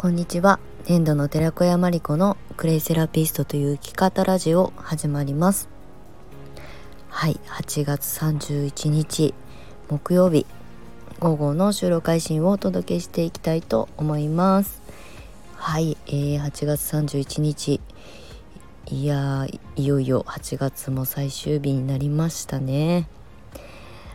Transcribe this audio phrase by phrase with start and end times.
[0.00, 0.60] こんにちは。
[0.88, 5.68] 粘土の寺子屋まりこのクレイセラピストという生き方ラジオ始まります。
[7.10, 9.34] はい8月31日
[9.90, 10.46] 木曜日。
[11.18, 14.80] 午後の収録配信をお届けしていきたいと思います。
[15.56, 17.78] はい、えー、8月31日
[18.86, 23.06] いやーいよいよ8月も最終日になりましたね。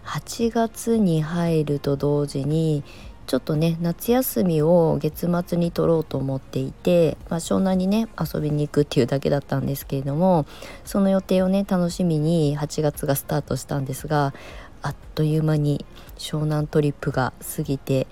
[0.03, 2.83] 8月に入ると同時に
[3.27, 10.45] ちょっとね夏休みを月末に取ろうと思っていて、まあ、湘南にね遊びに行くっていうだけだったんですけれども
[10.83, 14.33] その予定をね楽しみに8月がスタートしたんですが
[14.81, 15.85] あっという間に
[16.17, 18.07] 湘南トリップが過ぎて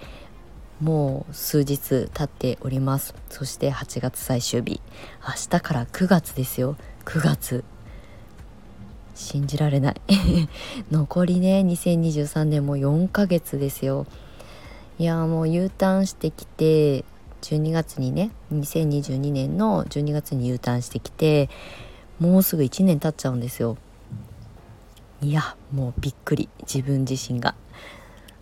[0.81, 3.16] もう数日経っております。
[3.30, 4.81] そして8月最終日。
[5.25, 6.75] 明日から9月ですよ。
[7.05, 7.64] 9月。
[9.16, 10.02] 信じられない。
[10.91, 14.08] 残りね2023年も4ヶ月ですよ。
[15.04, 17.04] いやもう U ターンしてきて
[17.42, 21.50] 12月にね2022年の12月に U ターンしてきて
[22.22, 23.76] もうすぐ1年経っちゃうんですよ。
[25.22, 27.54] いやもうびっくり自分自身が。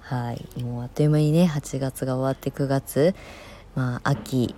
[0.01, 0.61] はい。
[0.61, 3.15] もうあっという間にね8月が終わって9月
[3.73, 4.53] まあ秋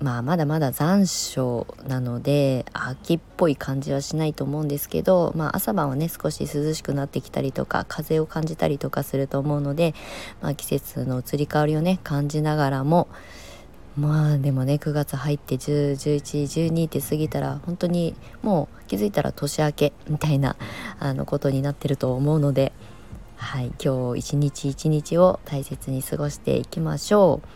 [0.00, 9.94] まあまだまだ残暑なので秋っぽい感じはしないと思うんですけど、まあ、朝晩はね少し涼しくなってきたりとか風を感じたりとかすると思うので、
[10.42, 13.08] まあ、季節の移り変わりをね感じながらも
[13.96, 20.56] まあでもね9月入って101112って過ぎたら本当にもう気づいたら年明けみたいな
[20.98, 22.72] あのことになってると思うので、
[23.36, 27.48] はい、今日一日一日を大切に過ごしていきましょう。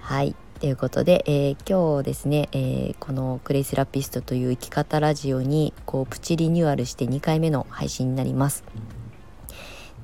[0.00, 8.64] はいということで、えー、今日ですね、えー、このクレイセラピストという生き方ラジオにこうプチリニューアルして2回目の配信になります。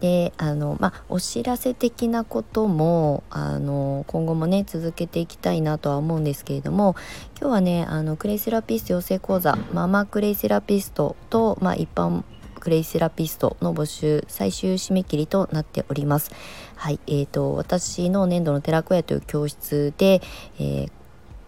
[0.00, 6.94] であのまあお知らせ的なこともあの今後もね続けていきたいなとは思うんですけれども
[7.40, 12.22] 今日はねあのクレイセラピスト養成講座ママクレイセラピストと、まあ、一般
[12.60, 16.30] クレイセラピストの募集最終締め切りとなっております。
[16.76, 20.22] はい、えーと、私の年度の寺子屋という教室で、
[20.58, 20.90] えー、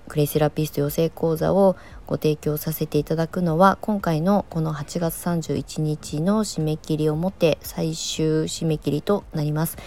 [0.08, 9.78] クレイセラピスト養成講座をご提供させていただくのは今回のこの8月31日の締め切りをもって最終締め切りとなります。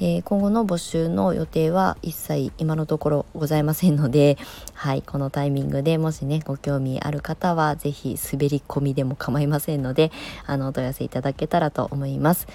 [0.00, 4.36] えー、今後の募集の予定は一切今のところございませんので、
[4.72, 10.10] はい、このタイミングでもしねご興味ある方は是非滑り込みでも構いませんので
[10.46, 12.46] あのお問い合わせいただけたらと思います。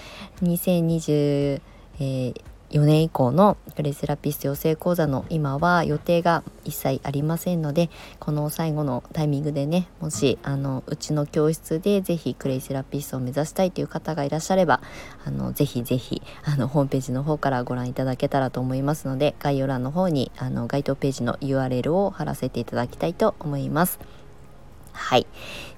[0.41, 1.61] 2020
[1.99, 2.41] えー
[2.72, 14.81] 4年以降のクレイセラピスト養成講座の今は予定が一切ありませんのでこの最後のタイミングでねもしあのうちの教室で是非クレイセラピストを目指したいという方がいらっしゃれば
[15.25, 24.00] あのぜひぜひあのホームページの方からご覧いただけたらと思いますので概要欄の方にあの該当ページの URL を貼らせていただきたいと思います。
[25.00, 25.25] はい。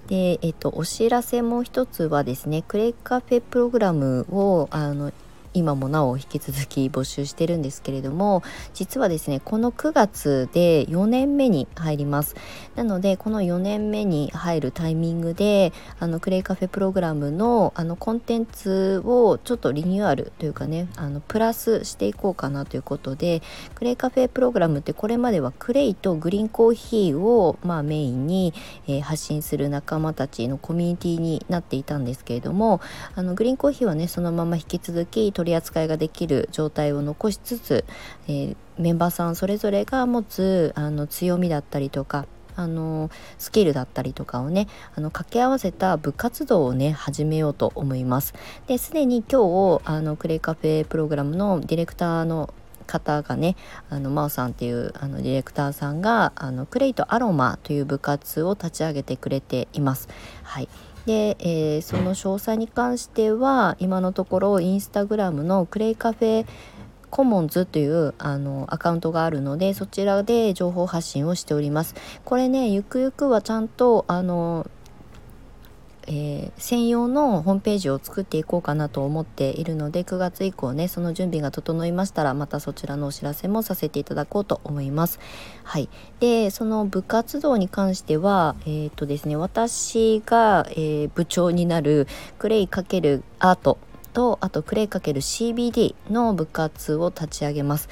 [0.07, 5.11] で、えっと、お知らせもう一つはですね、クレイカフェプログラムを、あの、
[5.53, 12.35] 今もなお引き続き募集してるんですけれども実はですねこの9月で4年目に入ります。
[12.75, 23.41] なのでこの4年目に入るタイミングであのクレイカフェプログラムのあのコンテンツをちょっとリニューアルというかねあのプラスしていこうかなということで
[23.75, 28.53] クレイカフェプログラムってこれまではクレイとグリーンコーヒーを、まあ、メインに、
[28.87, 32.81] えー、発信する仲間たちのコミュニティになっていたんですけれども
[33.15, 37.83] あのグリーンコーヒーはねそのまま引き続き取り扱いができる状態を残しつつ、
[38.27, 43.09] えー、メンバーさんそれぞれが持つあの強みだったりとかあの
[43.39, 48.35] スキルだったりとかをねあの掛け合わせた部活動をね始めようと思います。
[48.67, 52.53] ですでに今日あのクレイカフェプログラムのディレクターの
[52.85, 53.55] 方がね
[53.89, 60.07] あの真央さんっていうあのディレクターさんがあのクレイとアロマという部活を立ち上げてくれています。
[60.43, 60.69] はい
[61.05, 66.45] で、えー、その詳細に関しては今のところインスタグラムのクレイカフェ
[67.09, 71.93] コモンズというあのアカウントがあるのでそちらで情報発信をしております。
[72.23, 74.65] これねゆくゆくはちゃんとあの
[76.07, 85.19] えー、専用のホームページを作っていこうかなと思っているので9月以降ねその準備が整いましたらまたそちらのお知らせもさせていただこうと思います。
[85.63, 85.89] はい、
[86.19, 92.07] でその部活動に関しては、えーとですね、私が、えー、部長になる
[92.39, 93.77] クレイ×アート
[94.11, 97.89] とあとクレイ ×CBD の部活を立ち上げます。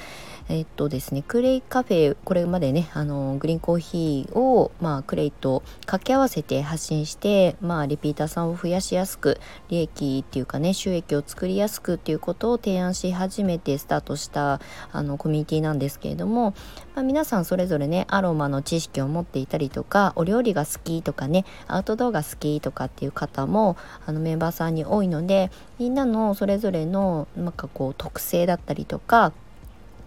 [0.50, 9.38] えっとですねクレイカフェこれまでねあのグリーンコーヒーを、まあ、クレイと掛け合わせて発信して、まあ、リピーターさんを増やしやすく
[9.68, 14.60] 利益っていうかね収益を作りやすくっていうことを提案し始めてスタートした
[14.90, 16.52] あのコミュニティなんですけれども、
[16.96, 29.32] まあ、皆さんそれぞれねアロマの知識を持っていたりとかお料理が好きとかねアウトドアが好きとかっていう方もあのメンバーさんに多いのでみんなのそれぞれのなんかこう特性だったりとか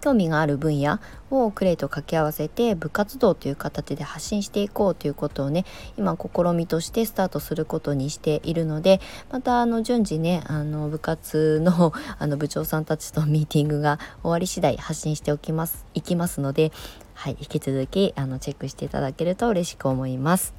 [0.04, 5.64] 興味がある分野をクレイと掛け合わせて部活動という形で発信していこうということをね
[5.96, 9.00] 今試みとしてスタートすることにしているので
[9.32, 16.70] またあの順次ねあの部活の あの部長さんたちとミーティングが終わり次第発信しておきますいきますので
[17.14, 20.52] はい引き続きあのチェックしていただけると嬉しく思います。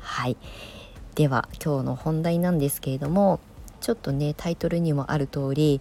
[0.00, 0.36] はい。
[1.14, 3.40] では今日の本題なんですけれども
[3.80, 5.80] ちょっとねタイトルにもある通り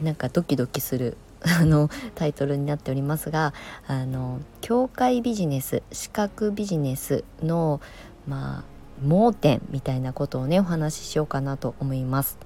[0.00, 1.16] なんかドキドキする
[1.46, 3.54] あのタイトルになっておりますが
[3.86, 7.80] あの教会ビジネス資格ビジネスの
[8.26, 8.64] まあ
[9.04, 12.38] 盲点みたいなことをねお話ししようかなと思います。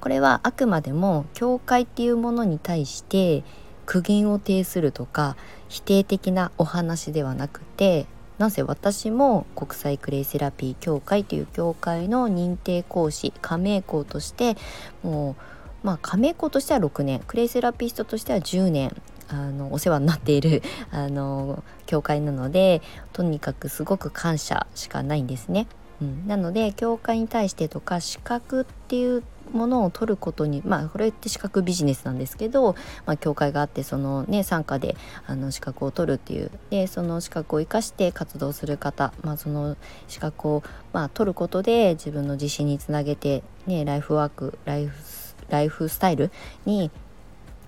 [0.00, 3.44] これはあくまでも教会っていうものに対して
[3.84, 5.36] 苦言を呈するとか
[5.68, 8.06] 否定的なお話ではなくて
[8.38, 14.56] なぜ私も国際クレイセラピー協会という協会の認定講師加盟校として
[15.02, 15.55] もう
[15.86, 18.92] まあ、加盟校としては6年クレイセラピストとしては10年
[19.28, 20.60] あのお世話になっている
[20.90, 25.68] あの教会なのでとにかくすごく感謝しかないんですね。
[26.02, 29.22] うん、なので教会に対してとか資格っていう
[29.52, 32.74] ものを取ることにまあこれって資格ビジネスなんですけど、
[33.06, 34.96] まあ、教会があってそのね参加で
[35.26, 39.76] あの資格を取るっていうでその資格を生かして活動する方、まあ、その
[40.08, 40.62] 資格を、
[40.92, 46.30] まあ、取ることで自分の自信につなげて、ね、ライフワークライフライフスタイル
[46.64, 46.90] に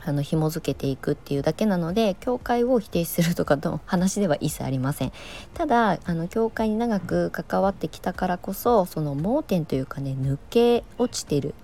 [0.05, 5.13] あの紐づけていくっていうだけなので教会を否定するとかの話では一切ありません。
[5.55, 11.55] ただあの教会に長く関わってきたからこそその盲点というかね抜け落ちてる。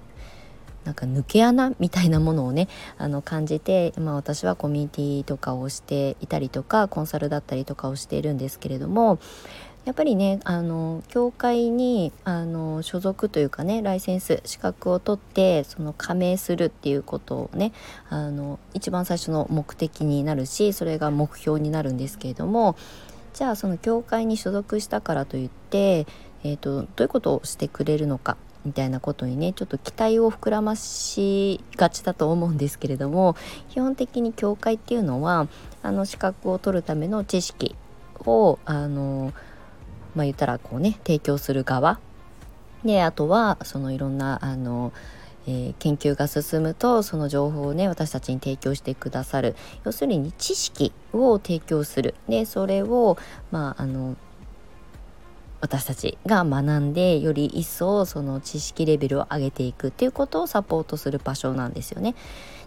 [0.85, 2.69] なんか抜け穴みたいなものをね
[2.99, 9.19] あの感じて、まあ、私はコミュニティとかをしていたりとかコンサルだったりとかをしているんですけれども
[9.85, 17.73] やっぱりねあの教会にあの所属というかねライセンス資格を取ってその加盟するっていうことをね
[18.09, 22.77] あの一番最初の目的になるしそれが目標になるんですけれども
[23.35, 26.07] じゃあその教会に所属したからといって、
[26.45, 33.37] えーと、どういうことをしてくれるのかみたいなことにねちょっと期待を膨らましがちだと思うんですけれども
[33.71, 35.49] 基本的に教会っていうのは
[35.83, 37.75] あの資格を取るための知識
[38.25, 39.33] をあの
[40.15, 42.01] まあ言ったらこうね提供する側。
[42.85, 44.93] であとはそのいろんなあの、
[45.47, 49.57] えー、研究が進むとその情報をね私たちに提供してくださる。
[49.85, 52.15] 要するに知識を提供する。
[52.29, 53.17] でそれを
[53.51, 54.17] まああの
[55.61, 62.15] 私たちが学んでより一層その知識レベルを上げていくっていうことをサポートする場所なんですよね。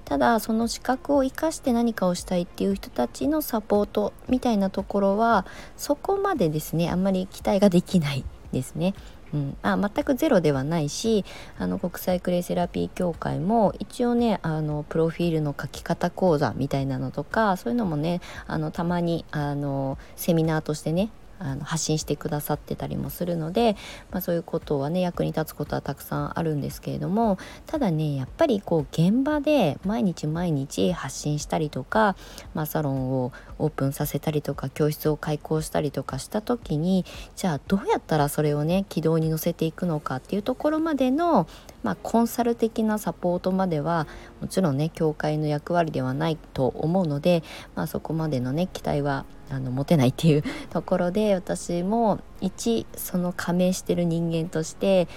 [0.07, 5.45] ただその資格を生かして何かをしたいっていう人たちのサポートみたいなところは
[5.75, 8.23] そこまでですねあんまり期待ができない
[8.53, 8.93] ですね。
[9.33, 11.25] うん、あ全くゼロではないし
[11.59, 21.09] あの国際クレイセラピー協会も一応ねあのプロフィールの書き方講座みたいなのとかそういうのもねあのたまにあのセミナーとしてね
[21.39, 23.75] あの発信してくださってたりもするので、
[24.11, 32.15] まあ、そういうことはね役に立つことはたくさんあるんですけれどもただねやっぱりこう現場で毎日毎日発信したりとか、
[32.53, 41.47] まあ、サロンをオープンさせたりとか教室を開講したりとかした時にじゃあどうやったらそれをね軌道に乗せていくのかっていうところまでの、
[41.87, 44.07] まあ、コンサル的なサポートまでは
[44.41, 47.43] もちろんね教会の役割ではないと思うので、
[47.75, 55.07] まあ、そこまでのね期待はあの持てないっていうところで私も一その加盟してる人間として、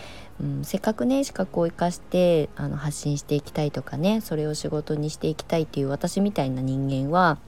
[0.41, 7.39] うん、せっかくね資格を生かしてあの発信していきたいとかねそれを仕事にしていきたいっていう私みたいな人間は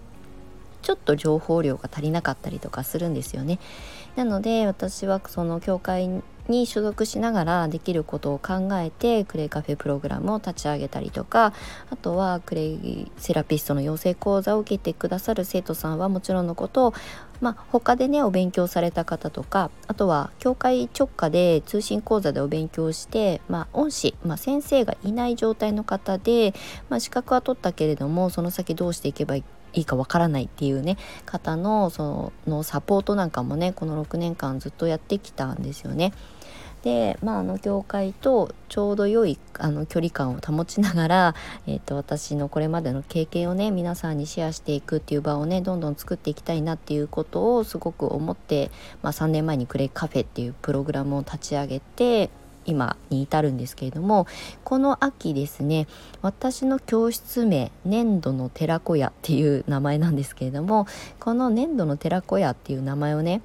[0.83, 3.61] ちょっと情報量が足りなかったりとかするんですよね。
[4.17, 6.11] なので私はその教会
[6.49, 11.52] に所属しながらできることを考えてクレイカフェプログラムを立ち上げたりとか
[11.90, 16.94] あとはクレイセラピストの養成講座を受けてくださる生徒さんはもちろんのこと
[17.42, 26.54] まあ、他でねお勉強された方とかあとは教会直下で通信講座でお勉強して、まあ、恩師、まあ、先生がいない状態の方で、
[26.88, 36.12] まあ、資格は取ったけれどもその先どうしていけばいいいいかわからないっていうね方のそのサポートなんかもねこの6年間ずっとやってきたんですよね。
[36.83, 41.35] で、まあ、あの教会とちょうど良いあの距離感を保ちながら、
[41.67, 48.71] えーと、私のこれまでの経験をね皆さんにシェアしていくっていう場をねどんどん作っていきたいなっていうことをすごく思って、
[49.02, 52.31] まあ、3年前にクレイカフェっていうプログラムを立ち上げて
[52.64, 54.26] 今に至るんですけれども
[54.64, 55.87] この秋ですね
[56.21, 60.87] 私の教室名粘土の寺子屋っていう名前なんですけれども
[61.21, 63.42] この粘土の寺子屋っていう名前をね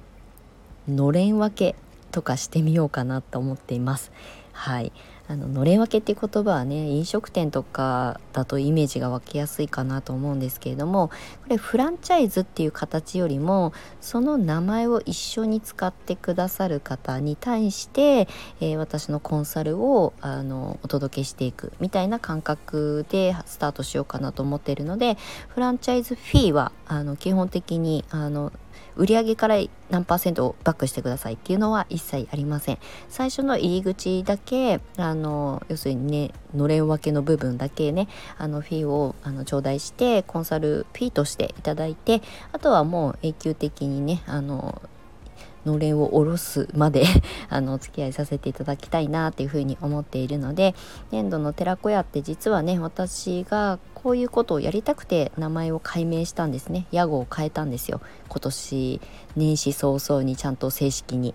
[0.88, 1.74] のれん分け
[2.12, 4.10] とかしてみようかなと思っています。
[4.52, 4.92] はい
[5.28, 11.14] あののれん分けって言葉はね飲食店とかだとイメージが湧きやすいかなと思うんですけれどもこ
[11.50, 18.26] れフランチャイズっていう形よりもその名前を一緒に使ってくださる方に対して、
[18.60, 25.18] えー、私のコンサルをあのお届けしていくみたいな感覚でスタートしようかなと思っているので
[25.48, 28.50] フランチャイズフィーはあの基本的にあの
[28.98, 29.56] 売上から
[29.90, 32.78] 何パーセントをバックしてくださいっていうのは一切ありません。
[33.08, 44.82] 最初の入り口だけあの要するにねのれん分けの部分だけねあのフィーをあの頂戴してコンサルフィーとしていただいてあとはもう永久的にねあの
[45.66, 47.04] のれんを下ろすまで
[47.48, 50.74] あのお付き合いさせていただきたいなっていうふうに思っているので
[51.10, 56.86] 粘土の寺子屋って実はね私がこういうことをやりたくて名前を改名したんですね。
[56.92, 58.00] 屋号を変えたんですよ。
[58.28, 59.00] 今年
[59.36, 61.34] 年始早々にちゃんと正式に。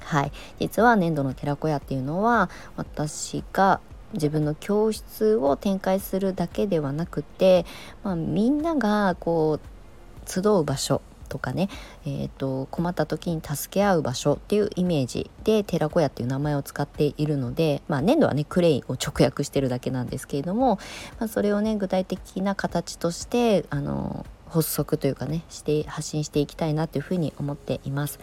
[0.00, 0.32] はい。
[0.58, 3.80] 実は粘土の寺子屋っていうのは私が
[4.12, 7.64] 自分の教室を展開するだけではなくて、
[8.02, 11.70] まあ、みんながこう集う場所とかね、
[12.04, 20.78] えーと、困った時に助け合う場所っていうイメージで寺子屋っていう名前を使っているので、まあ、粘土はねクレイを直訳してるだけなんですけれども、
[21.18, 28.18] まあ、それをね具体的な形としてあの発足というかねして発信していきたいなというふうに思っています。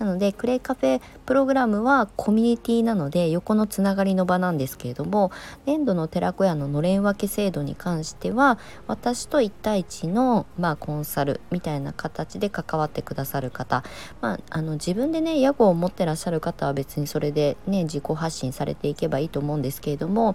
[0.00, 5.30] なのでクレイカフェプログラムはコミュニティなので横のつながりの場なんですけれども
[5.66, 13.84] 粘土の寺子屋ののれん分け制度に関しては私と1対1の、まあ、コンサルみたいな形で関わってくださる方、
[14.22, 20.34] まあ、あの自分でね屋号を持ってらっしゃる方は別にそれでね自己発信されていけばいいと思うんですけれども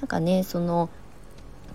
[0.00, 0.90] なんかねその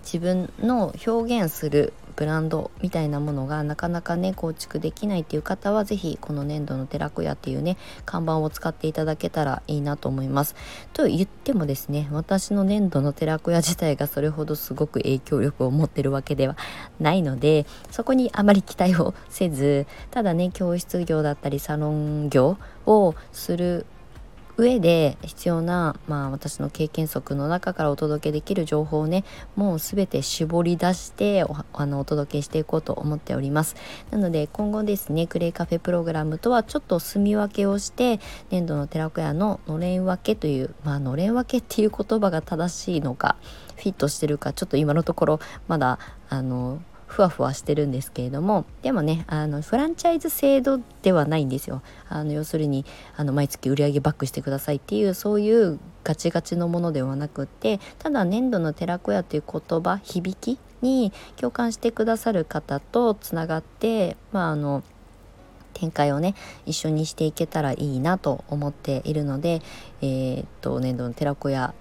[0.02, 10.54] 自分の表現するブランドみたいなものがなかなかね構築できないっていう方は是非この粘土の寺子屋っていうね看板を使っていただけたらいいなと思います。
[10.92, 16.58] と言ってもですね私の粘土の寺子屋自体がそれほどすごく影響力を持ってるわけでは
[17.00, 23.86] ないのでそこにあまり期待をせずただね教室業だったりサロン業をする
[24.60, 29.24] 上で必要な、まあ、私の経験則の中からお届けできる情報をね
[29.56, 33.74] もう全て絞り出しておあのお届けしていこうと思っております。
[34.10, 43.36] なので今後ですねクレイカフェプログラムとはちょっと住み分けをして粘土の寺子屋ののれん分けというまあのれん分けっていう言葉が正しいのか
[43.76, 45.98] フィットしてるかちょっと今のところまだ
[46.28, 51.82] あのふわふわしてるんですけれどもでもねあのフランチャイズ制度ではないんですよ。
[52.08, 52.86] あの要するに
[53.16, 64.84] あの毎月売上バックしてくださいっていうそういうガチガチのものではなくってただ粘土の寺子屋という言葉響きに共感してくださる方とつながってまああの
[65.74, 69.62] 展開をね一緒にしていけたらいいなと思っているので、
[70.00, 71.74] えー、っと粘土の寺子屋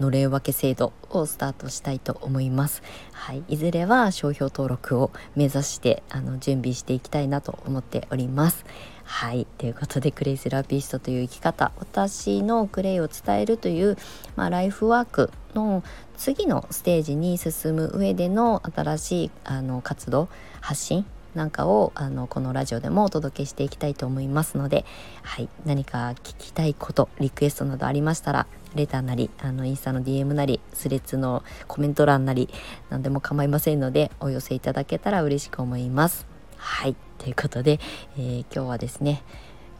[0.00, 2.82] のれん分け制度をスタートしたいと思います。
[3.12, 8.64] はい、いずれは商標登録を目指してあの準備していきたいなと思っております。
[9.04, 13.98] はい、ということでクレイセラピストという生き方私のクレイを伝えるという、
[14.36, 15.82] まあ、ライフワークの
[16.16, 20.28] 次のステージに進む上での新しいあの活動
[20.60, 24.84] 発信なんかをあのこのラジオでもお届けしていきたいと思いますので、
[25.22, 28.46] はい、何か聞きたいことリクエストなどありましたら
[28.76, 32.48] レターなりあのインスタの DM なりスレッズのコメント欄なり
[32.90, 36.26] 何でも構いませんのでお寄せいただけたら嬉しく思います。
[36.56, 37.80] はいということで、
[38.16, 39.22] えー、今日はですね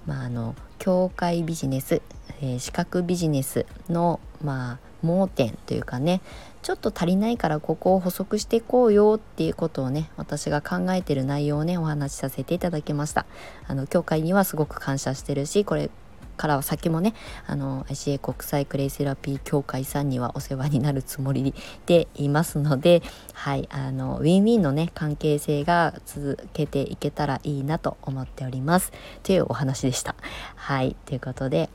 [0.06, 2.02] まあ、あの教会ビジネス、
[2.40, 6.20] えー、資格ビジネスの、まあ、盲点というかね
[6.62, 13.26] ちょっと足りないからここを補足していこうよっていうことをね私が考えてる内容をねお話しさせていただきました
[13.66, 15.90] あの教会にはすごく感謝してるしこれ
[16.42, 17.14] からは先もね
[17.46, 21.54] あの ICA 国際クレイセラピー協会さんにはお世話になるつもり
[21.86, 23.00] でいますので
[23.32, 28.92] はいあのウィンウィンのね関係性が続けていけたらいいなと思っております。
[29.22, 30.16] というお話でした。
[30.56, 31.70] はいということで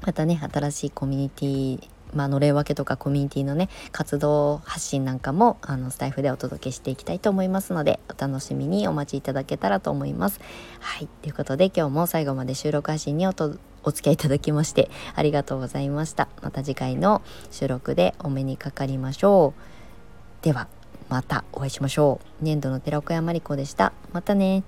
[0.00, 10.40] またね新しいコミュニティまあ、のれん分けとかコミュニティのね活動発信なんかもあのスタイフでお届けしていきたいと思いますのでお楽しみにお待ちいただけたらと思います。
[10.80, 16.28] はいということで今日も最後まで収録発信におとお付き合いいただきましてありがとうございました。
[16.42, 20.44] また次回の収録でお目にかかりましょう。
[20.44, 20.68] では
[21.08, 22.44] またお会いしましょう。
[22.44, 23.92] 年度の寺岡山理子でした。
[24.12, 24.62] またね。